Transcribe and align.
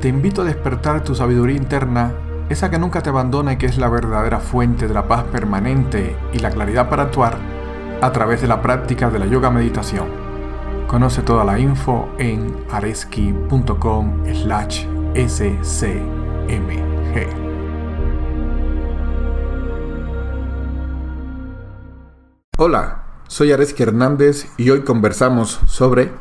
te 0.00 0.08
invito 0.08 0.42
a 0.42 0.44
despertar 0.44 1.02
tu 1.02 1.14
sabiduría 1.14 1.56
interna, 1.56 2.12
esa 2.48 2.70
que 2.70 2.78
nunca 2.78 3.02
te 3.02 3.10
abandona 3.10 3.54
y 3.54 3.56
que 3.56 3.66
es 3.66 3.78
la 3.78 3.88
verdadera 3.88 4.38
fuente 4.38 4.86
de 4.86 4.94
la 4.94 5.08
paz 5.08 5.24
permanente 5.24 6.16
y 6.32 6.38
la 6.38 6.50
claridad 6.50 6.88
para 6.88 7.04
actuar 7.04 7.36
a 8.00 8.12
través 8.12 8.40
de 8.40 8.46
la 8.46 8.62
práctica 8.62 9.10
de 9.10 9.18
la 9.18 9.26
yoga 9.26 9.50
meditación. 9.50 10.06
Conoce 10.86 11.22
toda 11.22 11.44
la 11.44 11.58
info 11.58 12.08
en 12.18 12.56
areski.com 12.70 14.24
slash 14.32 14.86
scmg. 15.26 16.08
Hola, 22.56 23.04
soy 23.26 23.52
Areski 23.52 23.82
Hernández 23.82 24.46
y 24.56 24.70
hoy 24.70 24.82
conversamos 24.82 25.60
sobre 25.66 26.12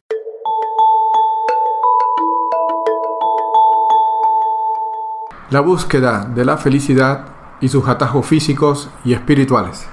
la 5.49 5.61
búsqueda 5.61 6.25
de 6.25 6.43
la 6.43 6.57
felicidad 6.57 7.57
y 7.61 7.69
sus 7.69 7.87
atajos 7.87 8.25
físicos 8.25 8.89
y 9.05 9.13
espirituales. 9.13 9.87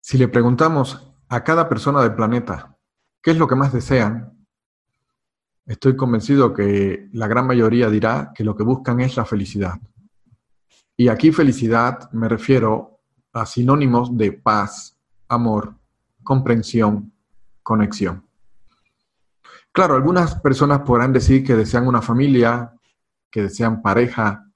Si 0.00 0.16
le 0.16 0.28
preguntamos 0.28 1.12
a 1.28 1.42
cada 1.42 1.68
persona 1.68 2.00
del 2.02 2.14
planeta 2.14 2.76
qué 3.20 3.32
es 3.32 3.38
lo 3.38 3.48
que 3.48 3.56
más 3.56 3.72
desean, 3.72 4.46
estoy 5.66 5.96
convencido 5.96 6.54
que 6.54 7.08
la 7.12 7.26
gran 7.26 7.48
mayoría 7.48 7.90
dirá 7.90 8.30
que 8.32 8.44
lo 8.44 8.54
que 8.54 8.62
buscan 8.62 9.00
es 9.00 9.16
la 9.16 9.24
felicidad. 9.24 9.80
Y 10.96 11.08
aquí 11.08 11.32
felicidad 11.32 12.10
me 12.12 12.28
refiero 12.28 13.00
a 13.32 13.44
sinónimos 13.44 14.16
de 14.16 14.30
paz, 14.30 14.96
amor, 15.28 15.74
comprensión, 16.22 17.12
conexión. 17.64 18.25
Claro, 19.76 19.94
algunas 19.94 20.40
personas 20.40 20.80
podrán 20.86 21.12
decir 21.12 21.44
que 21.44 21.54
desean 21.54 21.86
una 21.86 22.00
familia, 22.00 22.72
que 23.30 23.42
desean 23.42 23.82
pareja 23.82 24.50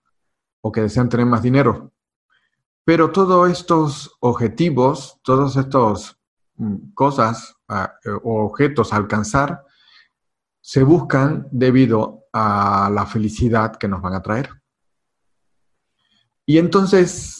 o 0.63 0.73
que 0.73 0.81
desean 0.81 1.11
tener 1.11 1.27
más 1.27 1.43
dinero. 1.43 1.93
Pero 2.87 3.13
todos 3.13 3.51
estos 3.51 4.17
objetivos, 4.21 5.21
todas 5.23 5.57
estas 5.57 6.17
mm, 6.57 6.95
cosas 6.95 7.55
eh, 7.69 8.11
o 8.25 8.47
objetos 8.47 8.95
a 8.95 8.97
alcanzar, 8.97 9.63
se 10.63 10.85
buscan 10.85 11.47
debido 11.51 12.25
a 12.33 12.89
la 12.91 13.05
felicidad 13.05 13.77
que 13.77 13.89
nos 13.89 14.01
van 14.01 14.15
a 14.15 14.23
traer. 14.23 14.49
Y 16.47 16.57
entonces 16.57 17.40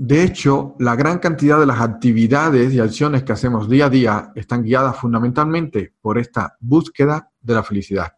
de 0.00 0.22
hecho, 0.22 0.76
la 0.78 0.94
gran 0.94 1.18
cantidad 1.18 1.58
de 1.58 1.66
las 1.66 1.80
actividades 1.80 2.72
y 2.72 2.78
acciones 2.78 3.24
que 3.24 3.32
hacemos 3.32 3.68
día 3.68 3.86
a 3.86 3.90
día 3.90 4.32
están 4.36 4.62
guiadas 4.62 4.96
fundamentalmente 4.96 5.92
por 6.00 6.18
esta 6.18 6.56
búsqueda 6.60 7.32
de 7.40 7.54
la 7.54 7.64
felicidad. 7.64 8.12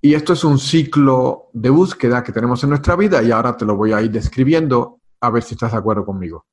Y 0.00 0.14
esto 0.14 0.34
es 0.34 0.44
un 0.44 0.60
ciclo 0.60 1.50
de 1.52 1.70
búsqueda 1.70 2.22
que 2.22 2.30
tenemos 2.30 2.62
en 2.62 2.70
nuestra 2.70 2.94
vida 2.94 3.24
y 3.24 3.32
ahora 3.32 3.56
te 3.56 3.64
lo 3.64 3.74
voy 3.74 3.92
a 3.92 4.00
ir 4.00 4.12
describiendo 4.12 5.00
a 5.20 5.30
ver 5.30 5.42
si 5.42 5.54
estás 5.54 5.72
de 5.72 5.78
acuerdo 5.78 6.06
conmigo. 6.06 6.46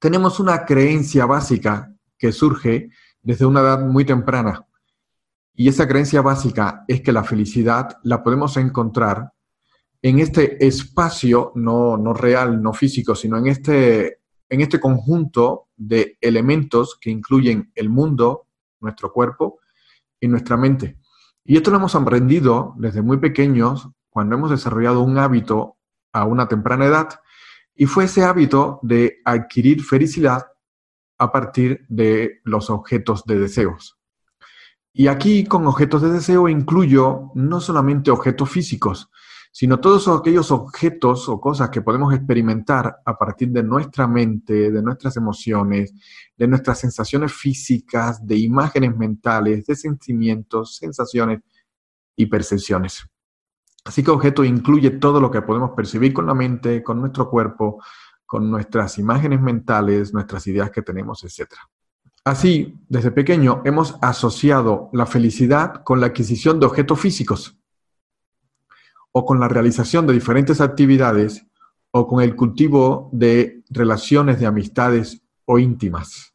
Tenemos 0.00 0.40
una 0.40 0.64
creencia 0.64 1.26
básica 1.26 1.94
que 2.18 2.32
surge 2.32 2.90
desde 3.22 3.46
una 3.46 3.60
edad 3.60 3.86
muy 3.86 4.04
temprana. 4.04 4.66
Y 5.54 5.68
esa 5.68 5.86
creencia 5.86 6.20
básica 6.20 6.84
es 6.88 7.00
que 7.00 7.12
la 7.12 7.22
felicidad 7.22 7.96
la 8.02 8.24
podemos 8.24 8.56
encontrar 8.56 9.34
en 10.02 10.18
este 10.18 10.66
espacio, 10.66 11.52
no, 11.54 11.96
no 11.96 12.12
real, 12.14 12.62
no 12.62 12.72
físico, 12.72 13.14
sino 13.14 13.36
en 13.36 13.48
este, 13.48 14.20
en 14.48 14.60
este 14.60 14.80
conjunto 14.80 15.68
de 15.76 16.16
elementos 16.20 16.98
que 17.00 17.10
incluyen 17.10 17.70
el 17.74 17.90
mundo, 17.90 18.46
nuestro 18.80 19.12
cuerpo 19.12 19.60
y 20.18 20.28
nuestra 20.28 20.56
mente. 20.56 20.98
Y 21.44 21.56
esto 21.56 21.70
lo 21.70 21.78
hemos 21.78 21.94
aprendido 21.94 22.74
desde 22.78 23.02
muy 23.02 23.18
pequeños 23.18 23.88
cuando 24.08 24.36
hemos 24.36 24.50
desarrollado 24.50 25.02
un 25.02 25.18
hábito 25.18 25.76
a 26.12 26.24
una 26.24 26.48
temprana 26.48 26.86
edad 26.86 27.20
y 27.74 27.86
fue 27.86 28.04
ese 28.04 28.24
hábito 28.24 28.80
de 28.82 29.18
adquirir 29.24 29.82
felicidad 29.82 30.46
a 31.18 31.32
partir 31.32 31.84
de 31.88 32.40
los 32.44 32.70
objetos 32.70 33.24
de 33.24 33.38
deseos. 33.38 33.98
Y 34.92 35.06
aquí 35.06 35.44
con 35.44 35.66
objetos 35.66 36.02
de 36.02 36.10
deseo 36.10 36.48
incluyo 36.48 37.30
no 37.34 37.60
solamente 37.60 38.10
objetos 38.10 38.50
físicos, 38.50 39.10
sino 39.52 39.80
todos 39.80 40.06
aquellos 40.08 40.50
objetos 40.52 41.28
o 41.28 41.40
cosas 41.40 41.70
que 41.70 41.82
podemos 41.82 42.14
experimentar 42.14 43.00
a 43.04 43.18
partir 43.18 43.48
de 43.50 43.62
nuestra 43.62 44.06
mente, 44.06 44.70
de 44.70 44.82
nuestras 44.82 45.16
emociones, 45.16 45.92
de 46.36 46.46
nuestras 46.46 46.78
sensaciones 46.78 47.32
físicas, 47.32 48.24
de 48.24 48.36
imágenes 48.38 48.96
mentales, 48.96 49.66
de 49.66 49.74
sentimientos, 49.74 50.76
sensaciones 50.76 51.40
y 52.16 52.26
percepciones. 52.26 53.04
Así 53.84 54.04
que 54.04 54.10
objeto 54.10 54.44
incluye 54.44 54.90
todo 54.90 55.20
lo 55.20 55.30
que 55.30 55.42
podemos 55.42 55.70
percibir 55.72 56.12
con 56.12 56.26
la 56.26 56.34
mente, 56.34 56.82
con 56.82 57.00
nuestro 57.00 57.28
cuerpo, 57.28 57.82
con 58.24 58.48
nuestras 58.50 58.98
imágenes 58.98 59.40
mentales, 59.40 60.12
nuestras 60.14 60.46
ideas 60.46 60.70
que 60.70 60.82
tenemos, 60.82 61.24
etc. 61.24 61.50
Así, 62.24 62.78
desde 62.88 63.10
pequeño 63.10 63.62
hemos 63.64 63.96
asociado 64.00 64.90
la 64.92 65.06
felicidad 65.06 65.82
con 65.82 66.00
la 66.00 66.08
adquisición 66.08 66.60
de 66.60 66.66
objetos 66.66 67.00
físicos 67.00 67.59
o 69.12 69.24
con 69.24 69.40
la 69.40 69.48
realización 69.48 70.06
de 70.06 70.14
diferentes 70.14 70.60
actividades 70.60 71.46
o 71.92 72.06
con 72.06 72.22
el 72.22 72.36
cultivo 72.36 73.10
de 73.12 73.62
relaciones 73.70 74.38
de 74.38 74.46
amistades 74.46 75.22
o 75.44 75.58
íntimas. 75.58 76.34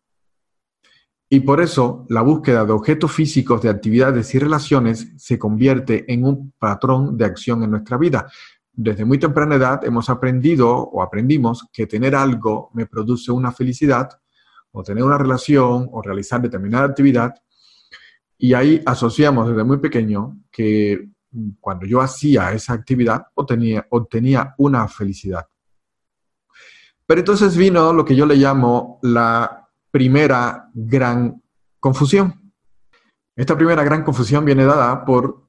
Y 1.30 1.40
por 1.40 1.62
eso 1.62 2.06
la 2.10 2.22
búsqueda 2.22 2.66
de 2.66 2.72
objetos 2.72 3.12
físicos 3.12 3.62
de 3.62 3.70
actividades 3.70 4.36
y 4.36 4.40
relaciones 4.40 5.12
se 5.18 5.40
convierte 5.40 6.12
en 6.12 6.24
un 6.24 6.54
patrón 6.60 7.18
de 7.18 7.26
acción 7.26 7.64
en 7.64 7.72
nuestra 7.72 7.98
vida. 7.98 8.28
Desde 8.72 9.06
muy 9.06 9.18
temprana 9.18 9.56
edad 9.56 9.84
hemos 9.86 10.10
aprendido 10.10 10.70
o 10.70 11.02
aprendimos 11.02 11.68
que 11.72 11.88
tener 11.88 12.16
algo 12.16 12.70
me 12.74 12.86
produce 12.86 13.32
una 13.32 13.52
felicidad 13.52 14.10
o 14.72 14.84
tener 14.84 15.04
una 15.04 15.18
relación 15.18 15.88
o 15.92 16.02
realizar 16.02 16.42
determinada 16.42 16.86
actividad. 16.86 17.34
Y 18.38 18.54
ahí 18.54 18.82
asociamos 18.86 19.48
desde 19.48 19.64
muy 19.64 19.78
pequeño 19.78 20.38
que 20.52 21.10
cuando 21.60 21.86
yo 21.86 22.02
hacía 22.02 22.52
esa 22.52 22.74
actividad, 22.74 23.28
obtenía, 23.36 23.86
obtenía 23.90 24.54
una 24.58 24.88
felicidad. 24.88 25.48
Pero 27.06 27.20
entonces 27.20 27.56
vino 27.56 27.94
lo 27.94 28.04
que 28.04 28.16
yo 28.16 28.26
le 28.26 28.36
llamo 28.36 29.00
la 29.04 29.70
primera 29.92 30.70
gran 30.74 31.42
confusión. 31.80 32.54
Esta 33.36 33.56
primera 33.56 33.84
gran 33.84 34.04
confusión 34.04 34.44
viene 34.46 34.66
dada 34.66 35.06
por 35.06 35.46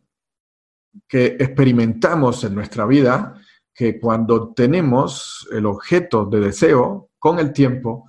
que 1.09 1.37
experimentamos 1.39 2.45
en 2.45 2.55
nuestra 2.55 2.87
vida 2.87 3.35
que 3.73 4.01
cuando 4.01 4.55
tenemos 4.55 5.47
el 5.53 5.67
objeto 5.67 6.25
de 6.25 6.41
deseo, 6.41 7.11
con 7.19 7.39
el 7.39 7.53
tiempo, 7.53 8.09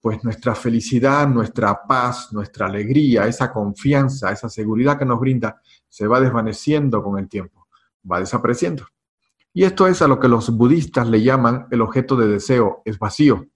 pues 0.00 0.22
nuestra 0.22 0.54
felicidad, 0.54 1.26
nuestra 1.26 1.86
paz, 1.86 2.32
nuestra 2.32 2.66
alegría, 2.66 3.26
esa 3.26 3.52
confianza, 3.52 4.30
esa 4.30 4.48
seguridad 4.48 4.98
que 4.98 5.04
nos 5.04 5.18
brinda, 5.18 5.60
se 5.88 6.06
va 6.06 6.20
desvaneciendo 6.20 7.02
con 7.02 7.18
el 7.18 7.28
tiempo, 7.28 7.66
va 8.10 8.20
desapareciendo. 8.20 8.86
Y 9.52 9.64
esto 9.64 9.86
es 9.86 10.02
a 10.02 10.08
lo 10.08 10.20
que 10.20 10.28
los 10.28 10.50
budistas 10.56 11.08
le 11.08 11.22
llaman 11.22 11.66
el 11.70 11.80
objeto 11.80 12.16
de 12.16 12.28
deseo, 12.28 12.82
es 12.84 12.98
vacío. 12.98 13.46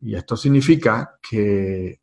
Y 0.00 0.14
esto 0.14 0.36
significa 0.36 1.18
que 1.22 2.00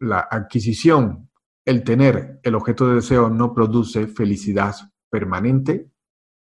la 0.00 0.28
adquisición, 0.30 1.30
el 1.64 1.84
tener 1.84 2.40
el 2.42 2.54
objeto 2.54 2.88
de 2.88 2.96
deseo 2.96 3.30
no 3.30 3.54
produce 3.54 4.06
felicidad 4.06 4.74
permanente 5.08 5.90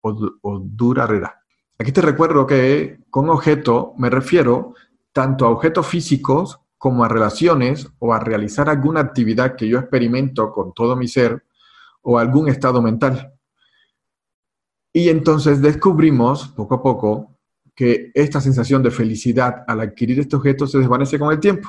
o, 0.03 0.11
o 0.43 0.59
duradera. 0.61 1.43
Aquí 1.79 1.93
te 1.93 2.03
recuerdo 2.03 2.47
que 2.47 3.01
con 3.11 3.31
objeto 3.31 3.95
me 3.99 4.11
refiero 4.11 4.75
tanto 5.13 5.47
a 5.47 5.51
objetos 5.51 5.87
físicos 5.87 6.61
como 6.77 7.05
a 7.05 7.09
relaciones 7.09 7.89
o 7.99 8.13
a 8.13 8.21
realizar 8.21 8.69
alguna 8.69 9.01
actividad 9.01 9.57
que 9.57 9.69
yo 9.69 9.79
experimento 9.79 10.53
con 10.53 10.73
todo 10.73 10.95
mi 10.95 11.09
ser 11.09 11.45
o 12.11 12.19
algún 12.19 12.49
estado 12.49 12.81
mental. 12.81 13.35
Y 14.95 15.11
entonces 15.11 15.61
descubrimos 15.61 16.49
poco 16.49 16.77
a 16.77 16.83
poco 16.83 17.39
que 17.75 18.11
esta 18.15 18.41
sensación 18.41 18.83
de 18.83 18.91
felicidad 18.91 19.63
al 19.67 19.83
adquirir 19.83 20.19
este 20.19 20.37
objeto 20.37 20.67
se 20.67 20.79
desvanece 20.79 21.19
con 21.19 21.31
el 21.31 21.39
tiempo. 21.39 21.69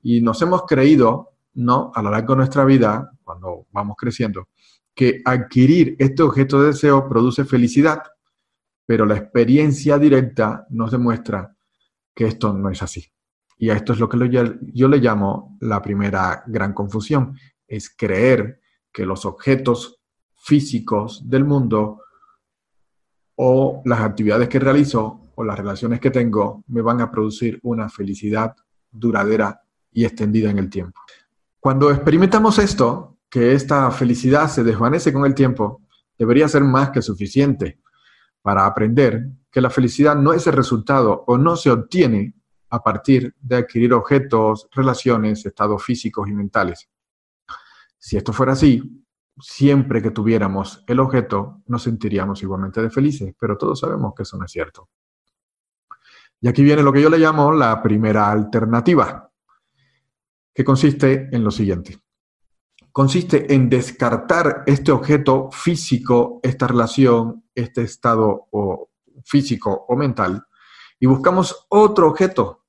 Y 0.00 0.20
nos 0.20 0.40
hemos 0.42 0.62
creído, 0.62 1.32
¿no? 1.54 1.90
A 1.92 2.02
lo 2.02 2.12
largo 2.12 2.34
de 2.34 2.36
nuestra 2.36 2.64
vida, 2.64 3.10
cuando 3.24 3.66
vamos 3.72 3.96
creciendo, 3.98 4.46
que 4.94 5.22
adquirir 5.24 5.96
este 5.98 6.22
objeto 6.22 6.60
de 6.60 6.68
deseo 6.68 7.08
produce 7.08 7.44
felicidad, 7.44 8.00
pero 8.86 9.04
la 9.04 9.16
experiencia 9.16 9.98
directa 9.98 10.68
nos 10.70 10.92
demuestra 10.92 11.56
que 12.14 12.28
esto 12.28 12.52
no 12.52 12.70
es 12.70 12.80
así. 12.80 13.04
Y 13.58 13.70
a 13.70 13.74
esto 13.74 13.92
es 13.92 13.98
lo 13.98 14.08
que 14.08 14.18
yo 14.72 14.88
le 14.88 14.98
llamo 14.98 15.58
la 15.62 15.82
primera 15.82 16.44
gran 16.46 16.72
confusión, 16.72 17.36
es 17.66 17.90
creer 17.90 18.60
que 18.94 19.04
los 19.04 19.26
objetos 19.26 20.00
físicos 20.36 21.28
del 21.28 21.44
mundo 21.44 22.00
o 23.34 23.82
las 23.84 24.00
actividades 24.00 24.48
que 24.48 24.60
realizo 24.60 25.20
o 25.34 25.42
las 25.42 25.58
relaciones 25.58 25.98
que 25.98 26.12
tengo 26.12 26.62
me 26.68 26.80
van 26.80 27.00
a 27.00 27.10
producir 27.10 27.58
una 27.64 27.88
felicidad 27.88 28.54
duradera 28.90 29.60
y 29.90 30.04
extendida 30.04 30.50
en 30.50 30.58
el 30.58 30.70
tiempo. 30.70 31.00
Cuando 31.58 31.90
experimentamos 31.90 32.58
esto, 32.60 33.18
que 33.28 33.52
esta 33.52 33.90
felicidad 33.90 34.48
se 34.48 34.62
desvanece 34.62 35.12
con 35.12 35.24
el 35.26 35.34
tiempo, 35.34 35.82
debería 36.16 36.46
ser 36.46 36.62
más 36.62 36.90
que 36.90 37.02
suficiente 37.02 37.80
para 38.42 38.64
aprender 38.64 39.26
que 39.50 39.60
la 39.60 39.70
felicidad 39.70 40.14
no 40.14 40.32
es 40.32 40.46
el 40.46 40.52
resultado 40.52 41.24
o 41.26 41.36
no 41.36 41.56
se 41.56 41.70
obtiene 41.70 42.34
a 42.70 42.80
partir 42.80 43.34
de 43.40 43.56
adquirir 43.56 43.92
objetos, 43.92 44.68
relaciones, 44.72 45.44
estados 45.46 45.82
físicos 45.82 46.28
y 46.28 46.32
mentales. 46.32 46.88
Si 48.04 48.18
esto 48.18 48.34
fuera 48.34 48.52
así, 48.52 49.02
siempre 49.40 50.02
que 50.02 50.10
tuviéramos 50.10 50.84
el 50.86 51.00
objeto 51.00 51.62
nos 51.68 51.84
sentiríamos 51.84 52.42
igualmente 52.42 52.82
de 52.82 52.90
felices, 52.90 53.34
pero 53.40 53.56
todos 53.56 53.80
sabemos 53.80 54.12
que 54.14 54.24
eso 54.24 54.36
no 54.36 54.44
es 54.44 54.52
cierto. 54.52 54.90
Y 56.38 56.48
aquí 56.48 56.62
viene 56.62 56.82
lo 56.82 56.92
que 56.92 57.00
yo 57.00 57.08
le 57.08 57.16
llamo 57.16 57.50
la 57.50 57.82
primera 57.82 58.30
alternativa, 58.30 59.32
que 60.52 60.62
consiste 60.62 61.30
en 61.34 61.42
lo 61.42 61.50
siguiente. 61.50 61.98
Consiste 62.92 63.54
en 63.54 63.70
descartar 63.70 64.64
este 64.66 64.92
objeto 64.92 65.48
físico, 65.50 66.40
esta 66.42 66.66
relación, 66.66 67.46
este 67.54 67.84
estado 67.84 68.50
físico 69.24 69.86
o 69.88 69.96
mental, 69.96 70.44
y 71.00 71.06
buscamos 71.06 71.66
otro 71.70 72.08
objeto 72.08 72.66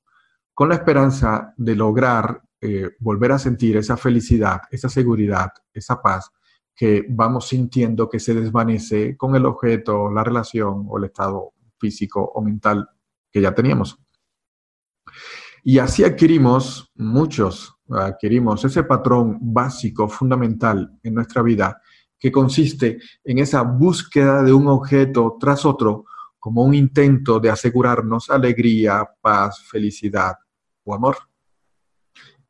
con 0.53 0.69
la 0.69 0.75
esperanza 0.75 1.53
de 1.57 1.75
lograr 1.75 2.44
eh, 2.65 2.95
volver 2.99 3.31
a 3.31 3.39
sentir 3.39 3.77
esa 3.77 3.95
felicidad, 3.95 4.61
esa 4.71 4.89
seguridad, 4.89 5.51
esa 5.73 6.01
paz 6.01 6.31
que 6.75 7.05
vamos 7.07 7.47
sintiendo 7.47 8.09
que 8.09 8.19
se 8.19 8.33
desvanece 8.33 9.15
con 9.15 9.35
el 9.35 9.45
objeto, 9.45 10.11
la 10.11 10.23
relación 10.23 10.85
o 10.89 10.97
el 10.97 11.05
estado 11.05 11.53
físico 11.79 12.31
o 12.33 12.41
mental 12.41 12.89
que 13.31 13.41
ya 13.41 13.53
teníamos. 13.53 13.97
Y 15.63 15.79
así 15.79 16.03
adquirimos, 16.03 16.91
muchos 16.95 17.75
adquirimos 17.89 18.65
ese 18.65 18.83
patrón 18.83 19.37
básico, 19.41 20.07
fundamental 20.07 20.99
en 21.01 21.13
nuestra 21.13 21.41
vida, 21.41 21.81
que 22.19 22.31
consiste 22.31 22.99
en 23.23 23.39
esa 23.39 23.61
búsqueda 23.61 24.41
de 24.43 24.53
un 24.53 24.67
objeto 24.67 25.37
tras 25.39 25.65
otro 25.65 26.05
como 26.39 26.63
un 26.63 26.75
intento 26.75 27.39
de 27.39 27.49
asegurarnos 27.49 28.29
alegría, 28.29 29.07
paz, 29.21 29.63
felicidad 29.69 30.35
o 30.83 30.93
amor. 30.93 31.17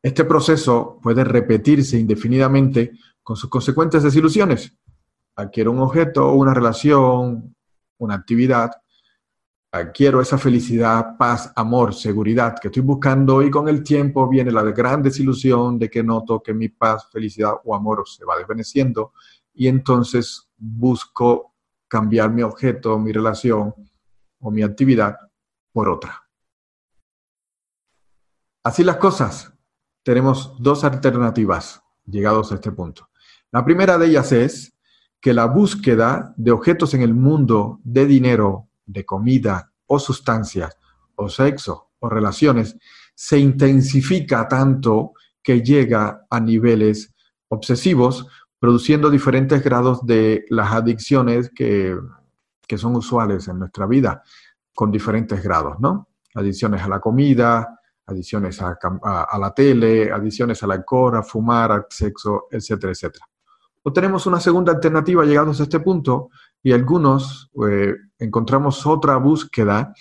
Este 0.06 0.24
proceso 0.24 1.00
puede 1.02 1.24
repetirse 1.24 1.98
indefinidamente 1.98 2.92
con 3.24 3.34
sus 3.34 3.50
consecuentes 3.50 4.04
desilusiones. 4.04 4.72
Adquiero 5.34 5.72
un 5.72 5.80
objeto, 5.80 6.32
una 6.32 6.54
relación, 6.54 7.56
una 7.98 8.14
actividad, 8.14 8.70
adquiero 9.72 10.20
esa 10.20 10.38
felicidad, 10.38 11.16
paz, 11.18 11.52
amor, 11.56 11.92
seguridad 11.92 12.54
que 12.56 12.68
estoy 12.68 12.84
buscando 12.84 13.42
y 13.42 13.50
con 13.50 13.68
el 13.68 13.82
tiempo 13.82 14.28
viene 14.28 14.52
la 14.52 14.62
gran 14.62 15.02
desilusión 15.02 15.76
de 15.76 15.90
que 15.90 16.04
noto 16.04 16.40
que 16.40 16.54
mi 16.54 16.68
paz, 16.68 17.08
felicidad 17.10 17.54
o 17.64 17.74
amor 17.74 18.04
se 18.06 18.24
va 18.24 18.38
desvaneciendo 18.38 19.12
y 19.54 19.66
entonces 19.66 20.48
busco 20.56 21.56
cambiar 21.88 22.30
mi 22.30 22.42
objeto, 22.42 22.96
mi 22.96 23.10
relación 23.10 23.74
o 24.38 24.52
mi 24.52 24.62
actividad 24.62 25.16
por 25.72 25.88
otra. 25.88 26.22
Así 28.62 28.84
las 28.84 28.98
cosas, 28.98 29.52
tenemos 30.06 30.54
dos 30.60 30.84
alternativas 30.84 31.82
llegados 32.06 32.52
a 32.52 32.54
este 32.54 32.70
punto. 32.70 33.08
La 33.50 33.64
primera 33.64 33.98
de 33.98 34.06
ellas 34.06 34.30
es 34.30 34.72
que 35.20 35.34
la 35.34 35.46
búsqueda 35.46 36.32
de 36.36 36.52
objetos 36.52 36.94
en 36.94 37.02
el 37.02 37.12
mundo 37.12 37.80
de 37.82 38.06
dinero, 38.06 38.68
de 38.86 39.04
comida 39.04 39.72
o 39.86 39.98
sustancias, 39.98 40.78
o 41.16 41.28
sexo 41.28 41.90
o 41.98 42.08
relaciones, 42.08 42.76
se 43.16 43.40
intensifica 43.40 44.46
tanto 44.46 45.14
que 45.42 45.62
llega 45.62 46.24
a 46.30 46.38
niveles 46.38 47.12
obsesivos, 47.48 48.28
produciendo 48.60 49.10
diferentes 49.10 49.60
grados 49.64 50.06
de 50.06 50.44
las 50.50 50.72
adicciones 50.72 51.50
que, 51.52 51.98
son 52.76 52.94
usuales 52.94 53.48
en 53.48 53.58
nuestra 53.58 53.86
vida, 53.86 54.22
con 54.72 54.92
diferentes 54.92 55.42
grados, 55.42 55.80
¿no? 55.80 56.10
Adicciones 56.32 56.80
a 56.82 56.88
la 56.88 57.00
comida, 57.00 57.80
adicciones 58.06 58.60
a, 58.62 58.78
a, 59.02 59.38
la 59.38 59.52
tele, 59.52 60.12
adicciones 60.12 60.62
al 60.62 60.72
alcohol, 60.72 61.16
a 61.16 61.22
fumar, 61.22 61.86
sexo, 61.90 62.46
etcétera, 62.50 62.92
etcétera. 62.92 63.26
O 63.82 63.92
tenemos 63.92 64.26
una 64.26 64.40
segunda 64.40 64.72
alternativa 64.72 65.24
llegados 65.24 65.60
a 65.60 65.64
este 65.64 65.80
punto 65.80 66.30
y 66.62 66.72
algunos 66.72 67.50
eh, 67.68 67.94
encontramos 68.18 68.86
otra 68.86 69.16
búsqueda 69.16 69.94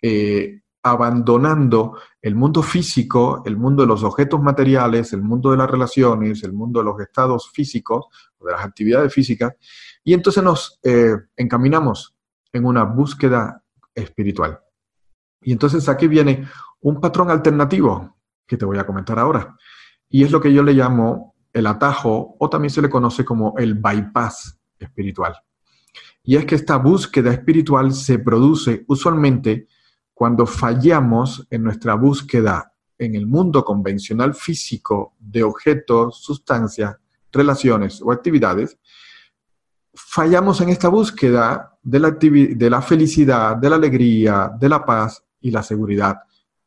eh, 0.00 0.60
abandonando 0.82 1.96
el 2.20 2.34
mundo 2.34 2.62
físico, 2.62 3.42
el 3.44 3.56
mundo 3.56 3.82
de 3.82 3.88
los 3.88 4.02
objetos 4.02 4.40
materiales, 4.40 5.12
el 5.12 5.22
mundo 5.22 5.52
de 5.52 5.56
las 5.56 5.70
relaciones, 5.70 6.42
el 6.42 6.52
mundo 6.52 6.80
de 6.80 6.84
los 6.84 7.00
estados 7.00 7.50
físicos, 7.52 8.06
de 8.40 8.52
las 8.52 8.64
actividades 8.64 9.12
físicas, 9.12 9.54
y 10.04 10.14
entonces 10.14 10.42
nos 10.42 10.80
eh, 10.82 11.16
encaminamos 11.36 12.14
en 12.52 12.64
una 12.64 12.84
búsqueda 12.84 13.62
espiritual. 13.94 14.60
Y 15.42 15.52
entonces 15.52 15.88
aquí 15.88 16.06
viene 16.08 16.48
un 16.80 17.00
patrón 17.00 17.30
alternativo 17.30 18.16
que 18.46 18.56
te 18.56 18.64
voy 18.64 18.78
a 18.78 18.86
comentar 18.86 19.18
ahora. 19.18 19.56
Y 20.08 20.24
es 20.24 20.30
lo 20.30 20.40
que 20.40 20.52
yo 20.52 20.62
le 20.62 20.74
llamo 20.74 21.34
el 21.52 21.66
atajo 21.66 22.36
o 22.38 22.50
también 22.50 22.70
se 22.70 22.82
le 22.82 22.90
conoce 22.90 23.24
como 23.24 23.54
el 23.58 23.74
bypass 23.74 24.58
espiritual. 24.78 25.34
Y 26.22 26.36
es 26.36 26.44
que 26.44 26.54
esta 26.54 26.76
búsqueda 26.76 27.32
espiritual 27.32 27.92
se 27.92 28.18
produce 28.18 28.84
usualmente 28.88 29.66
cuando 30.14 30.46
fallamos 30.46 31.46
en 31.50 31.64
nuestra 31.64 31.94
búsqueda 31.94 32.72
en 32.98 33.14
el 33.16 33.26
mundo 33.26 33.64
convencional 33.64 34.34
físico 34.34 35.14
de 35.18 35.42
objetos, 35.42 36.22
sustancias, 36.22 36.96
relaciones 37.32 38.00
o 38.02 38.12
actividades, 38.12 38.78
fallamos 39.94 40.60
en 40.60 40.68
esta 40.68 40.88
búsqueda 40.88 41.76
de 41.82 41.98
la, 41.98 42.10
de 42.10 42.70
la 42.70 42.82
felicidad, 42.82 43.56
de 43.56 43.70
la 43.70 43.76
alegría, 43.76 44.52
de 44.58 44.68
la 44.68 44.84
paz 44.84 45.24
y 45.42 45.50
la 45.50 45.62
seguridad 45.62 46.22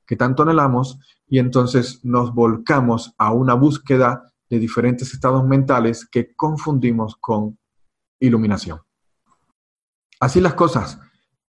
que 0.06 0.16
tanto 0.16 0.44
anhelamos 0.44 1.00
y 1.28 1.40
entonces 1.40 2.04
nos 2.04 2.34
volcamos 2.34 3.14
a 3.18 3.34
una 3.34 3.56
búsqueda 3.56 4.32
de 4.50 4.60
diferentes 4.60 5.14
estados 5.14 5.44
mentales 5.44 6.08
que 6.10 6.36
confundimos 6.36 7.16
con 7.20 7.58
iluminación. 8.20 8.82
Así 10.20 10.40
las 10.40 10.54
cosas, 10.54 11.00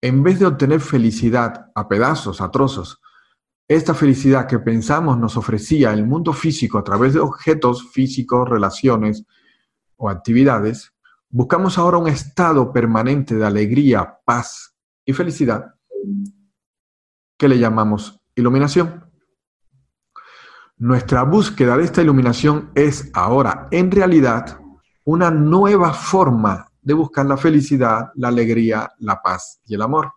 en 0.00 0.22
vez 0.22 0.38
de 0.38 0.46
obtener 0.46 0.80
felicidad 0.80 1.70
a 1.74 1.88
pedazos, 1.88 2.40
a 2.40 2.50
trozos, 2.50 3.00
esta 3.68 3.94
felicidad 3.94 4.46
que 4.46 4.58
pensamos 4.58 5.18
nos 5.18 5.36
ofrecía 5.36 5.92
el 5.92 6.06
mundo 6.06 6.32
físico 6.32 6.78
a 6.78 6.84
través 6.84 7.14
de 7.14 7.20
objetos 7.20 7.90
físicos, 7.92 8.48
relaciones 8.48 9.24
o 9.96 10.08
actividades, 10.08 10.92
buscamos 11.28 11.76
ahora 11.76 11.98
un 11.98 12.08
estado 12.08 12.72
permanente 12.72 13.34
de 13.34 13.44
alegría, 13.44 14.18
paz 14.24 14.74
y 15.04 15.12
felicidad 15.12 15.74
que 17.36 17.48
le 17.48 17.58
llamamos 17.58 18.20
iluminación. 18.34 19.10
Nuestra 20.78 21.22
búsqueda 21.22 21.76
de 21.76 21.84
esta 21.84 22.02
iluminación 22.02 22.70
es 22.74 23.10
ahora, 23.14 23.68
en 23.70 23.90
realidad, 23.90 24.60
una 25.04 25.30
nueva 25.30 25.92
forma 25.92 26.70
de 26.82 26.94
buscar 26.94 27.26
la 27.26 27.36
felicidad, 27.36 28.10
la 28.14 28.28
alegría, 28.28 28.92
la 28.98 29.22
paz 29.22 29.60
y 29.64 29.74
el 29.74 29.82
amor. 29.82 30.12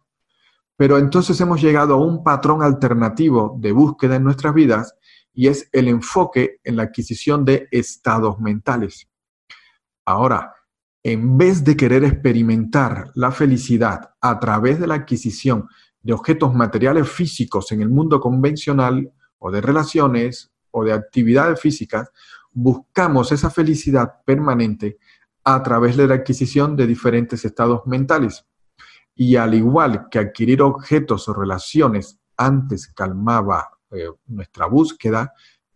Pero 0.75 0.97
entonces 0.97 1.39
hemos 1.41 1.61
llegado 1.61 1.93
a 1.93 1.97
un 1.97 2.23
patrón 2.23 2.61
alternativo 2.61 3.57
de 3.59 3.71
búsqueda 3.71 4.15
en 4.15 4.23
nuestras 4.23 4.53
vidas 4.53 4.95
y 5.33 5.47
es 5.47 5.69
el 5.71 5.87
enfoque 5.87 6.59
en 6.63 6.75
la 6.75 6.83
adquisición 6.83 7.45
de 7.45 7.67
estados 7.71 8.39
mentales. 8.39 9.07
Ahora, 10.05 10.53
en 11.03 11.37
vez 11.37 11.63
de 11.63 11.77
querer 11.77 12.03
experimentar 12.03 13.11
la 13.15 13.31
felicidad 13.31 14.11
a 14.19 14.39
través 14.39 14.79
de 14.79 14.87
la 14.87 14.95
adquisición 14.95 15.67
de 16.01 16.13
objetos 16.13 16.53
materiales 16.53 17.09
físicos 17.09 17.71
en 17.71 17.81
el 17.81 17.89
mundo 17.89 18.19
convencional 18.19 19.11
o 19.37 19.51
de 19.51 19.61
relaciones 19.61 20.51
o 20.71 20.83
de 20.83 20.93
actividades 20.93 21.59
físicas, 21.59 22.09
buscamos 22.51 23.31
esa 23.31 23.49
felicidad 23.49 24.21
permanente 24.25 24.97
a 25.43 25.61
través 25.63 25.97
de 25.97 26.07
la 26.07 26.15
adquisición 26.15 26.75
de 26.75 26.87
diferentes 26.87 27.45
estados 27.45 27.81
mentales. 27.85 28.45
Y 29.15 29.35
al 29.35 29.53
igual 29.53 30.07
que 30.09 30.19
adquirir 30.19 30.61
objetos 30.61 31.27
o 31.27 31.33
relaciones 31.33 32.19
antes 32.37 32.87
calmaba 32.87 33.69
eh, 33.91 34.07
nuestra 34.27 34.67
búsqueda, 34.67 35.33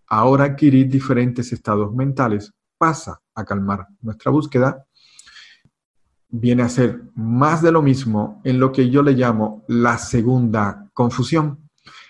ahora 0.08 0.46
adquirir 0.46 0.88
diferentes 0.88 1.51
estados 1.51 1.94
mentales 1.94 2.53
pasa 2.77 3.22
a 3.36 3.44
calmar 3.44 3.88
nuestra 4.01 4.32
búsqueda, 4.32 4.86
viene 6.36 6.63
a 6.63 6.70
ser 6.70 7.04
más 7.13 7.62
de 7.62 7.72
lo 7.72 7.84
mismo 7.84 8.42
en 8.44 8.60
lo 8.60 8.72
que 8.72 8.90
yo 8.90 9.04
le 9.04 9.12
llamo 9.12 9.63
la 9.68 10.00
segunda 10.00 10.90
confusión. 10.92 11.70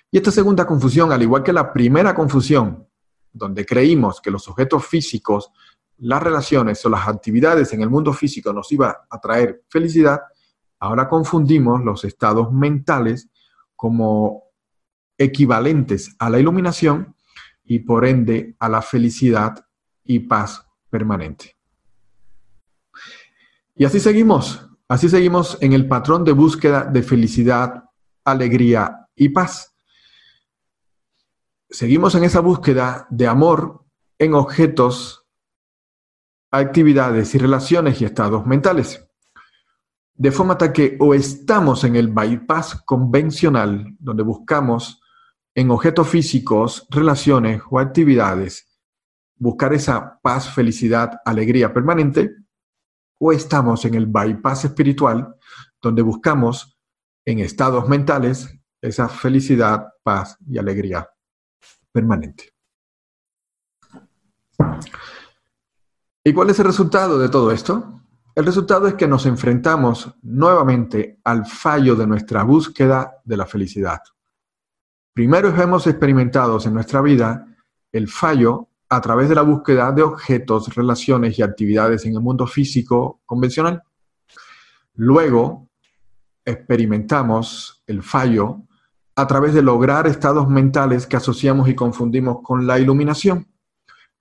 Y 0.09 0.17
esta 0.17 0.31
segunda 0.31 0.65
confusión, 0.65 1.11
al 1.11 1.21
igual 1.21 1.43
que 1.43 1.51
la 1.51 1.73
primera 1.73 2.15
confusión, 2.15 2.87
donde 3.33 3.65
creímos 3.65 4.21
que 4.21 4.31
los 4.31 4.47
objetos 4.47 4.85
físicos, 4.85 5.51
las 5.97 6.23
relaciones 6.23 6.85
o 6.85 6.89
las 6.89 7.05
actividades 7.05 7.73
en 7.73 7.81
el 7.81 7.89
mundo 7.89 8.13
físico 8.13 8.53
nos 8.53 8.71
iba 8.71 9.05
a 9.09 9.19
traer 9.19 9.65
felicidad, 9.67 10.21
ahora 10.79 11.09
confundimos 11.09 11.83
los 11.83 12.05
estados 12.05 12.49
mentales 12.53 13.29
como 13.75 14.43
equivalentes 15.17 16.15
a 16.17 16.29
la 16.29 16.39
iluminación 16.39 17.13
y 17.65 17.79
por 17.79 18.05
ende 18.05 18.55
a 18.57 18.69
la 18.69 18.81
felicidad 18.81 19.65
y 20.05 20.19
paz 20.19 20.65
permanente. 20.89 21.57
Y 23.75 23.85
así 23.85 23.99
seguimos, 23.99 24.67
así 24.87 25.09
seguimos 25.09 25.57
en 25.61 25.73
el 25.73 25.87
patrón 25.87 26.23
de 26.23 26.31
búsqueda 26.31 26.85
de 26.85 27.01
felicidad, 27.01 27.85
alegría 28.23 29.07
y 29.15 29.29
paz. 29.29 29.75
Seguimos 31.69 32.13
en 32.13 32.23
esa 32.23 32.39
búsqueda 32.39 33.07
de 33.09 33.27
amor 33.27 33.83
en 34.19 34.35
objetos, 34.35 35.25
actividades 36.51 37.33
y 37.33 37.39
relaciones 37.39 37.99
y 37.99 38.05
estados 38.05 38.45
mentales. 38.45 39.07
De 40.13 40.31
forma 40.31 40.55
tal 40.55 40.71
que 40.71 40.95
o 40.99 41.15
estamos 41.15 41.83
en 41.83 41.95
el 41.95 42.09
bypass 42.09 42.83
convencional, 42.85 43.95
donde 43.97 44.21
buscamos 44.21 45.01
en 45.55 45.71
objetos 45.71 46.07
físicos, 46.07 46.85
relaciones 46.91 47.63
o 47.71 47.79
actividades, 47.79 48.79
buscar 49.35 49.73
esa 49.73 50.19
paz, 50.21 50.47
felicidad, 50.53 51.19
alegría 51.25 51.73
permanente, 51.73 52.42
o 53.19 53.31
estamos 53.31 53.85
en 53.85 53.93
el 53.95 54.05
bypass 54.05 54.65
espiritual, 54.65 55.35
donde 55.81 56.01
buscamos 56.01 56.77
en 57.25 57.39
estados 57.39 57.87
mentales 57.87 58.49
esa 58.81 59.07
felicidad, 59.07 59.87
paz 60.03 60.37
y 60.45 60.57
alegría 60.57 61.09
permanente. 61.91 62.51
¿Y 66.23 66.33
cuál 66.33 66.49
es 66.49 66.59
el 66.59 66.65
resultado 66.65 67.19
de 67.19 67.29
todo 67.29 67.51
esto? 67.51 68.01
El 68.35 68.45
resultado 68.45 68.87
es 68.87 68.95
que 68.95 69.07
nos 69.07 69.25
enfrentamos 69.25 70.15
nuevamente 70.21 71.19
al 71.23 71.45
fallo 71.45 71.95
de 71.95 72.07
nuestra 72.07 72.43
búsqueda 72.43 73.21
de 73.23 73.37
la 73.37 73.45
felicidad. 73.45 74.01
Primero 75.13 75.49
hemos 75.49 75.85
experimentado 75.85 76.59
en 76.65 76.73
nuestra 76.73 77.01
vida 77.01 77.45
el 77.91 78.07
fallo 78.07 78.69
a 78.89 79.01
través 79.01 79.29
de 79.29 79.35
la 79.35 79.41
búsqueda 79.41 79.91
de 79.91 80.03
objetos, 80.03 80.73
relaciones 80.75 81.37
y 81.39 81.41
actividades 81.41 82.05
en 82.05 82.13
el 82.13 82.21
mundo 82.21 82.45
físico 82.45 83.21
convencional. 83.25 83.81
Luego, 84.95 85.69
experimentamos 86.45 87.83
el 87.87 88.03
fallo 88.03 88.63
a 89.15 89.27
través 89.27 89.53
de 89.53 89.61
lograr 89.61 90.07
estados 90.07 90.47
mentales 90.47 91.07
que 91.07 91.17
asociamos 91.17 91.69
y 91.69 91.75
confundimos 91.75 92.39
con 92.43 92.67
la 92.67 92.79
iluminación. 92.79 93.47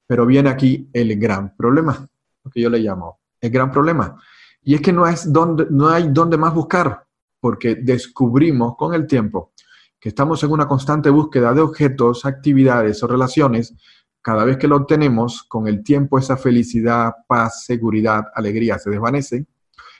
Pero 0.06 0.26
viene 0.26 0.50
aquí 0.50 0.88
el 0.92 1.18
gran 1.18 1.56
problema, 1.56 2.06
lo 2.44 2.50
que 2.50 2.60
yo 2.60 2.70
le 2.70 2.78
llamo 2.78 3.22
el 3.42 3.50
gran 3.50 3.70
problema. 3.70 4.16
Y 4.62 4.74
es 4.74 4.80
que 4.80 4.92
no, 4.92 5.06
es 5.06 5.30
donde, 5.30 5.66
no 5.68 5.88
hay 5.88 6.08
dónde 6.08 6.38
más 6.38 6.54
buscar, 6.54 7.04
porque 7.40 7.74
descubrimos 7.74 8.76
con 8.76 8.94
el 8.94 9.06
tiempo 9.06 9.52
que 10.00 10.08
estamos 10.08 10.42
en 10.42 10.50
una 10.50 10.66
constante 10.66 11.10
búsqueda 11.10 11.52
de 11.52 11.60
objetos, 11.60 12.24
actividades 12.24 13.02
o 13.02 13.06
relaciones 13.06 13.74
cada 14.22 14.44
vez 14.44 14.56
que 14.56 14.68
lo 14.68 14.76
obtenemos, 14.76 15.42
con 15.42 15.66
el 15.66 15.82
tiempo 15.82 16.18
esa 16.18 16.36
felicidad, 16.36 17.12
paz, 17.26 17.64
seguridad, 17.64 18.24
alegría 18.34 18.78
se 18.78 18.90
desvanece 18.90 19.46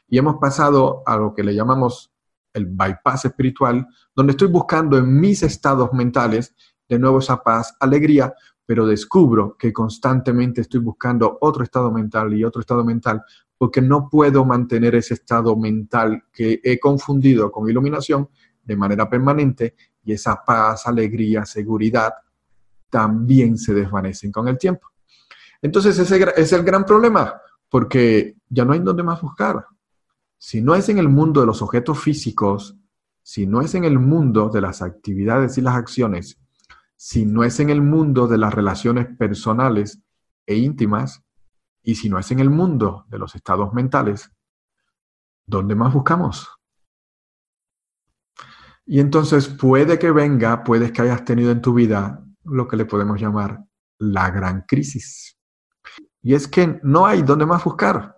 y 0.08 0.18
hemos 0.18 0.36
pasado 0.36 1.02
a 1.04 1.16
lo 1.16 1.34
que 1.34 1.42
le 1.42 1.54
llamamos 1.54 2.12
el 2.52 2.66
bypass 2.66 3.24
espiritual, 3.24 3.86
donde 4.14 4.32
estoy 4.32 4.48
buscando 4.48 4.96
en 4.96 5.20
mis 5.20 5.42
estados 5.42 5.92
mentales 5.92 6.54
de 6.88 6.98
nuevo 6.98 7.18
esa 7.18 7.42
paz, 7.42 7.74
alegría, 7.80 8.32
pero 8.64 8.86
descubro 8.86 9.56
que 9.58 9.72
constantemente 9.72 10.60
estoy 10.60 10.80
buscando 10.80 11.38
otro 11.40 11.64
estado 11.64 11.90
mental 11.90 12.32
y 12.34 12.44
otro 12.44 12.60
estado 12.60 12.84
mental 12.84 13.22
porque 13.58 13.80
no 13.80 14.08
puedo 14.08 14.44
mantener 14.44 14.94
ese 14.94 15.14
estado 15.14 15.56
mental 15.56 16.24
que 16.32 16.60
he 16.62 16.78
confundido 16.78 17.50
con 17.50 17.68
iluminación 17.68 18.28
de 18.62 18.76
manera 18.76 19.08
permanente 19.08 19.74
y 20.04 20.12
esa 20.12 20.44
paz, 20.44 20.86
alegría, 20.86 21.44
seguridad, 21.44 22.12
también 22.92 23.56
se 23.56 23.72
desvanecen 23.72 24.30
con 24.30 24.49
el 24.49 24.58
tiempo. 24.58 24.88
Entonces 25.62 25.99
ese 25.99 26.30
es 26.37 26.52
el 26.52 26.62
gran 26.62 26.84
problema, 26.84 27.40
porque 27.70 28.37
ya 28.50 28.66
no 28.66 28.75
hay 28.75 28.80
donde 28.80 29.02
más 29.02 29.22
buscar. 29.22 29.66
Si 30.37 30.61
no 30.61 30.75
es 30.75 30.90
en 30.90 30.99
el 30.99 31.08
mundo 31.08 31.40
de 31.40 31.46
los 31.46 31.62
objetos 31.62 31.99
físicos, 31.99 32.76
si 33.22 33.46
no 33.46 33.62
es 33.62 33.75
en 33.75 33.84
el 33.84 33.99
mundo 33.99 34.50
de 34.50 34.61
las 34.61 34.82
actividades 34.82 35.56
y 35.56 35.62
las 35.62 35.76
acciones, 35.76 36.38
si 36.96 37.25
no 37.25 37.44
es 37.44 37.61
en 37.61 37.70
el 37.70 37.80
mundo 37.80 38.28
de 38.28 38.37
las 38.37 38.52
relaciones 38.52 39.06
personales 39.16 40.02
e 40.44 40.56
íntimas, 40.56 41.22
y 41.82 41.94
si 41.94 42.11
no 42.11 42.18
es 42.18 42.30
en 42.30 42.40
el 42.40 42.50
mundo 42.50 43.06
de 43.08 43.18
los 43.18 43.34
estados 43.34 43.72
mentales, 43.72 44.30
¿dónde 45.46 45.75
más 45.75 45.94
buscamos? 45.94 46.46
Y 48.84 49.00
entonces 49.00 49.49
puede 49.49 49.99
que 49.99 50.11
venga, 50.11 50.62
puede 50.62 50.92
que 50.92 51.02
hayas 51.02 51.25
tenido 51.25 51.52
en 51.52 51.62
tu 51.62 51.72
vida 51.72 52.22
lo 52.44 52.66
que 52.68 52.76
le 52.76 52.84
podemos 52.84 53.20
llamar 53.20 53.64
la 53.99 54.30
gran 54.30 54.62
crisis. 54.62 55.38
Y 56.22 56.34
es 56.34 56.49
que 56.49 56.80
no 56.82 57.06
hay 57.06 57.22
donde 57.22 57.46
más 57.46 57.64
buscar, 57.64 58.16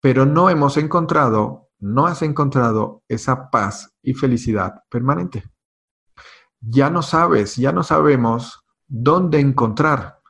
pero 0.00 0.24
no 0.24 0.48
hemos 0.48 0.76
encontrado, 0.76 1.70
no 1.78 2.06
has 2.06 2.22
encontrado 2.22 3.04
esa 3.08 3.50
paz 3.50 3.94
y 4.02 4.14
felicidad 4.14 4.82
permanente. 4.88 5.44
Ya 6.60 6.90
no 6.90 7.02
sabes, 7.02 7.56
ya 7.56 7.72
no 7.72 7.82
sabemos 7.82 8.64
dónde 8.86 9.40
encontrar, 9.40 10.20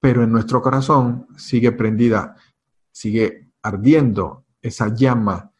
pero 0.00 0.22
en 0.22 0.32
nuestro 0.32 0.60
corazón 0.62 1.26
sigue 1.36 1.72
prendida, 1.72 2.36
sigue 2.92 3.52
ardiendo 3.62 4.44
esa 4.60 4.94
llama 4.94 5.52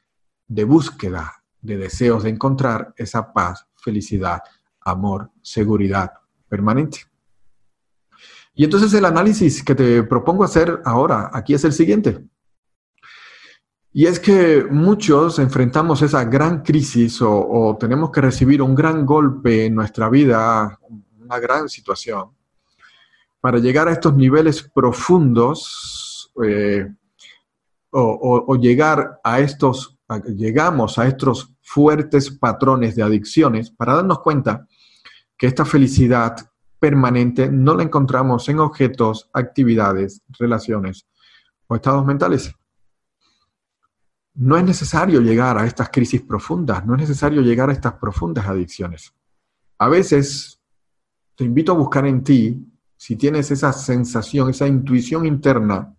de 0.46 0.64
búsqueda, 0.64 1.44
de 1.60 1.76
deseos 1.78 2.24
de 2.24 2.30
encontrar 2.30 2.92
esa 2.96 3.32
paz, 3.32 3.66
felicidad, 3.76 4.42
amor, 4.80 5.30
seguridad, 5.42 6.12
permanente. 6.54 7.00
Y 8.54 8.62
entonces 8.62 8.94
el 8.94 9.04
análisis 9.04 9.64
que 9.64 9.75
te 9.75 10.04
propongo 10.04 10.44
hacer 10.44 10.80
ahora, 10.84 11.30
aquí 11.32 11.54
es 11.54 11.64
el 11.64 11.73
siguiente. 11.73 12.25
Y 13.92 14.06
es 14.06 14.20
que 14.20 14.64
muchos 14.70 15.40
enfrentamos 15.40 16.02
esa 16.02 16.25
gran 16.25 16.62
crisis 16.62 17.20
o, 17.20 17.76
tenemos 17.78 18.12
que 18.12 18.20
recibir 18.20 18.62
un 18.62 18.75
gran 18.75 19.04
golpe 19.04 19.66
en 19.66 19.75
nuestra 19.75 20.08
vida, 20.08 20.78
una 21.18 21.40
gran 21.40 21.68
situación, 21.68 22.30
para 23.40 23.58
llegar 23.58 23.88
a 23.88 23.92
estos 23.92 24.14
niveles 24.14 24.62
profundos 24.62 26.32
eh, 26.44 26.87
o, 27.90 28.56
llegar 28.56 29.20
a 29.25 29.40
estos, 29.40 29.96
llegamos 30.37 30.99
a 30.99 31.08
estos 31.08 31.52
fuertes 31.61 32.30
patrones 32.30 32.94
de 32.94 33.02
adicciones 33.02 33.70
para 33.70 33.94
darnos 33.94 34.20
cuenta 34.20 34.66
que 35.44 35.48
esta 35.48 35.66
felicidad 35.66 36.36
permanente 36.78 37.50
no 37.50 37.74
la 37.74 37.82
encontramos 37.82 38.48
en 38.48 38.60
objetos, 38.60 39.28
actividades, 39.34 40.22
relaciones 40.38 41.06
o 41.66 41.74
estados 41.74 42.06
mentales. 42.06 42.54
No 44.32 44.56
es 44.56 44.64
necesario 44.64 45.20
llegar 45.20 45.58
a 45.58 45.66
estas 45.66 45.90
crisis 45.90 46.22
profundas, 46.22 46.86
no 46.86 46.94
es 46.94 47.00
necesario 47.02 47.42
llegar 47.42 47.68
a 47.68 47.74
estas 47.74 47.92
profundas 47.92 48.46
adicciones. 48.46 49.12
A 49.76 49.90
veces 49.90 50.62
te 51.34 51.44
invito 51.44 51.72
a 51.72 51.76
buscar 51.76 52.06
en 52.06 52.24
ti, 52.24 52.66
si 52.96 53.14
tienes 53.16 53.50
esa 53.50 53.70
sensación, 53.74 54.48
esa 54.48 54.66
intuición 54.66 55.26
interna 55.26 55.94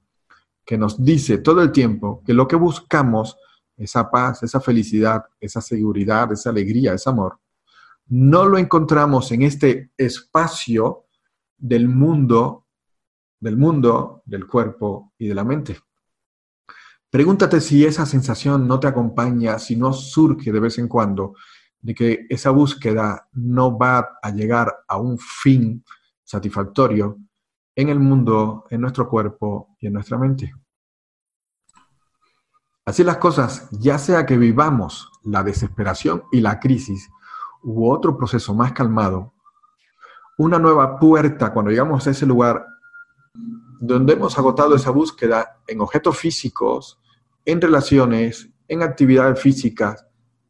que 0.65 0.75
nos 0.75 1.05
dice 1.05 1.37
todo 1.37 1.61
el 1.61 1.71
tiempo 1.71 2.23
que 2.25 2.33
lo 2.33 2.47
que 2.47 2.55
buscamos, 2.55 3.37
esa 3.77 4.09
paz, 4.09 4.41
esa 4.41 4.59
felicidad, 4.59 5.23
esa 5.39 5.61
seguridad, 5.61 6.31
esa 6.31 6.49
alegría, 6.49 6.95
ese 6.95 7.11
amor, 7.11 7.37
no 8.07 8.45
lo 8.45 8.57
encontramos 8.57 9.31
en 9.31 9.41
este 9.41 9.91
espacio 9.97 11.05
del 11.57 11.87
mundo, 11.89 12.67
del 13.39 13.57
mundo, 13.57 14.21
del 14.25 14.47
cuerpo 14.47 15.13
y 15.17 15.27
de 15.27 15.35
la 15.35 15.43
mente. 15.43 15.79
Pregúntate 17.09 17.61
si 17.61 17.85
esa 17.85 18.05
sensación 18.05 18.67
no 18.67 18.79
te 18.79 18.87
acompaña, 18.87 19.57
si 19.57 19.75
no 19.75 19.93
surge 19.93 20.51
de 20.51 20.59
vez 20.59 20.77
en 20.77 20.87
cuando, 20.87 21.33
de 21.79 21.95
que 21.95 22.25
esa 22.29 22.49
búsqueda 22.49 23.29
no 23.33 23.77
va 23.77 24.17
a 24.21 24.31
llegar 24.31 24.83
a 24.87 24.97
un 24.97 25.17
fin 25.17 25.83
satisfactorio 26.23 27.19
en 27.75 27.89
el 27.89 27.99
mundo, 27.99 28.65
en 28.69 28.81
nuestro 28.81 29.07
cuerpo 29.07 29.75
y 29.79 29.87
en 29.87 29.93
nuestra 29.93 30.17
mente. 30.17 30.53
Así 32.85 33.03
las 33.03 33.17
cosas, 33.17 33.67
ya 33.71 33.97
sea 33.97 34.25
que 34.25 34.37
vivamos 34.37 35.09
la 35.23 35.43
desesperación 35.43 36.23
y 36.31 36.41
la 36.41 36.59
crisis 36.59 37.09
u 37.65 37.91
otro 37.91 38.15
proceso 38.15 38.53
más 38.53 38.71
calmado, 38.73 39.33
una 40.37 40.59
nueva 40.59 40.99
puerta 40.99 41.51
cuando 41.51 41.71
llegamos 41.71 42.05
a 42.05 42.11
ese 42.11 42.25
lugar 42.25 42.65
donde 43.79 44.13
hemos 44.13 44.37
agotado 44.37 44.75
esa 44.75 44.91
búsqueda 44.91 45.61
en 45.67 45.81
objetos 45.81 46.17
físicos, 46.17 46.99
en 47.43 47.59
relaciones, 47.59 48.49
en 48.67 48.83
actividades 48.83 49.39
físicas, 49.39 50.05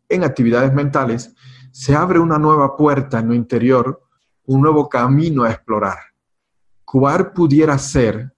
en 0.09 0.23
actividades 0.23 0.73
mentales, 0.73 1.33
se 1.71 1.95
abre 1.95 2.19
una 2.19 2.37
nueva 2.37 2.75
puerta 2.75 3.19
en 3.19 3.29
lo 3.29 3.33
interior, 3.33 4.03
un 4.45 4.61
nuevo 4.61 4.89
camino 4.89 5.43
a 5.43 5.51
explorar. 5.51 5.97
¿Cuál 6.83 7.31
pudiera 7.31 7.77
ser 7.77 8.33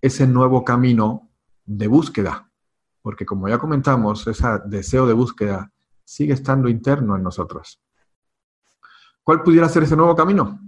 ese 0.00 0.26
nuevo 0.26 0.64
camino 0.64 1.30
de 1.64 1.86
búsqueda? 1.86 2.50
Porque 3.02 3.26
como 3.26 3.48
ya 3.48 3.58
comentamos, 3.58 4.26
ese 4.26 4.46
deseo 4.66 5.06
de 5.06 5.14
búsqueda 5.14 5.70
sigue 6.04 6.32
estando 6.32 6.68
interno 6.68 7.16
en 7.16 7.22
nosotros. 7.22 7.82
¿Cuál 9.22 9.42
pudiera 9.42 9.68
ser 9.68 9.84
ese 9.84 9.96
nuevo 9.96 10.14
camino? 10.16 10.60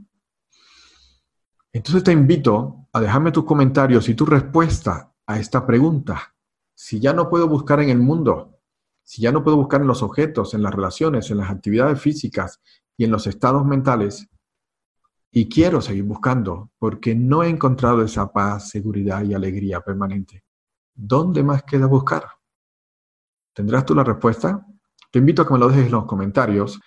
Entonces 1.72 2.04
te 2.04 2.12
invito 2.12 2.86
a 2.92 3.00
dejarme 3.00 3.32
tus 3.32 3.44
comentarios 3.44 4.08
y 4.08 4.14
tu 4.14 4.24
respuesta 4.24 5.12
a 5.26 5.38
esta 5.40 5.66
pregunta. 5.66 6.34
Si 6.72 7.00
ya 7.00 7.12
no 7.12 7.28
puedo 7.28 7.48
buscar 7.48 7.80
en 7.80 7.90
el 7.90 7.98
mundo, 7.98 8.60
si 9.02 9.22
ya 9.22 9.32
no 9.32 9.42
puedo 9.42 9.56
buscar 9.56 9.80
en 9.80 9.88
los 9.88 10.02
objetos, 10.02 10.54
en 10.54 10.62
las 10.62 10.72
relaciones, 10.72 11.30
en 11.30 11.38
las 11.38 11.50
actividades 11.50 12.00
físicas 12.00 12.60
y 12.96 13.04
en 13.04 13.10
los 13.10 13.26
estados 13.26 13.64
mentales, 13.66 14.28
y 15.32 15.48
quiero 15.48 15.80
seguir 15.80 16.04
buscando 16.04 16.70
porque 16.78 17.16
no 17.16 17.42
he 17.42 17.48
encontrado 17.48 18.02
esa 18.02 18.32
paz, 18.32 18.70
seguridad 18.70 19.24
y 19.24 19.34
alegría 19.34 19.80
permanente, 19.80 20.44
¿dónde 20.94 21.42
más 21.42 21.64
queda 21.64 21.86
buscar? 21.86 22.24
¿Tendrás 23.52 23.84
tú 23.84 23.96
la 23.96 24.04
respuesta? 24.04 24.64
Te 25.10 25.18
invito 25.18 25.42
a 25.42 25.46
que 25.46 25.54
me 25.54 25.58
lo 25.58 25.68
dejes 25.68 25.86
en 25.86 25.92
los 25.92 26.06
comentarios 26.06 26.80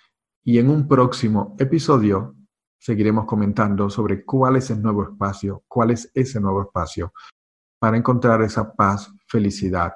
y 0.44 0.58
en 0.58 0.70
un 0.70 0.88
próximo 0.88 1.56
episodio 1.58 2.34
seguiremos 2.78 3.26
comentando 3.26 3.90
sobre 3.90 4.24
cuál 4.24 4.56
es 4.56 4.70
el 4.70 4.80
nuevo 4.80 5.02
espacio, 5.04 5.64
cuál 5.68 5.90
es 5.90 6.10
ese 6.14 6.40
nuevo 6.40 6.62
espacio 6.62 7.12
para 7.80 7.96
encontrar 7.96 8.42
esa 8.42 8.72
paz, 8.74 9.12
felicidad, 9.28 9.94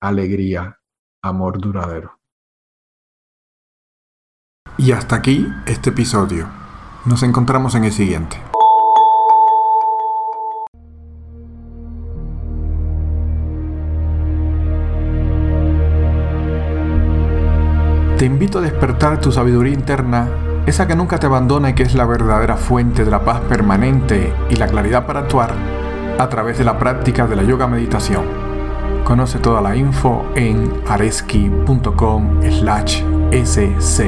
alegría, 0.00 0.78
amor 1.22 1.60
duradero. 1.60 2.20
Y 4.78 4.92
hasta 4.92 5.16
aquí 5.16 5.46
este 5.66 5.90
episodio. 5.90 6.46
Nos 7.06 7.22
encontramos 7.22 7.74
en 7.74 7.84
el 7.84 7.92
siguiente. 7.92 8.36
Te 18.26 18.32
invito 18.32 18.58
a 18.58 18.62
despertar 18.62 19.20
tu 19.20 19.30
sabiduría 19.30 19.72
interna, 19.72 20.28
esa 20.66 20.88
que 20.88 20.96
nunca 20.96 21.16
te 21.16 21.26
abandona 21.26 21.70
y 21.70 21.74
que 21.74 21.84
es 21.84 21.94
la 21.94 22.04
verdadera 22.04 22.56
fuente 22.56 23.04
de 23.04 23.10
la 23.12 23.24
paz 23.24 23.38
permanente 23.42 24.34
y 24.50 24.56
la 24.56 24.66
claridad 24.66 25.06
para 25.06 25.20
actuar 25.20 25.54
a 26.18 26.28
través 26.28 26.58
de 26.58 26.64
la 26.64 26.76
práctica 26.76 27.28
de 27.28 27.36
la 27.36 27.44
yoga 27.44 27.68
meditación. 27.68 28.24
Conoce 29.04 29.38
toda 29.38 29.60
la 29.60 29.76
info 29.76 30.26
en 30.34 30.72
areski.com 30.88 32.42
slash 32.50 33.04
scmg. 33.44 34.06